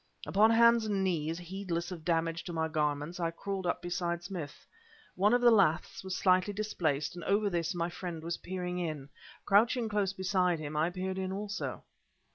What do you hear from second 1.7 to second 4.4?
of damage to my garments, I crawled up beside